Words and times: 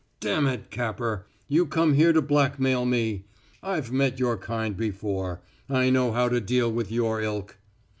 "Demmit, 0.19 0.71
Capper! 0.71 1.27
You 1.47 1.67
come 1.67 1.93
here 1.93 2.11
to 2.11 2.23
blackmail 2.23 2.87
me! 2.87 3.25
I've 3.61 3.91
met 3.91 4.17
your 4.17 4.35
kind 4.35 4.75
before. 4.75 5.41
I 5.69 5.91
know 5.91 6.11
how 6.11 6.27
to 6.27 6.41
deal 6.41 6.71
with 6.71 6.91
your 6.91 7.21
ilk." 7.21 7.59